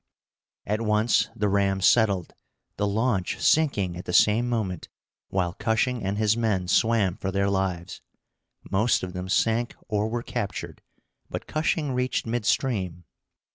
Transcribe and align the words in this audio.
At 0.65 0.81
once 0.81 1.29
the 1.35 1.47
ram 1.47 1.79
settled, 1.79 2.33
the 2.77 2.87
launch 2.87 3.39
sinking 3.39 3.95
at 3.95 4.05
the 4.05 4.13
same 4.13 4.49
moment, 4.49 4.89
while 5.27 5.53
Cushing 5.53 6.03
and 6.03 6.17
his 6.17 6.35
men 6.35 6.67
swam 6.67 7.15
for 7.17 7.31
their 7.31 7.51
lives. 7.51 8.01
Most 8.71 9.03
of 9.03 9.13
them 9.13 9.29
sank 9.29 9.75
or 9.87 10.09
were 10.09 10.23
captured, 10.23 10.81
but 11.29 11.45
Cushing 11.45 11.91
reached 11.93 12.25
mid 12.25 12.47
stream. 12.47 13.03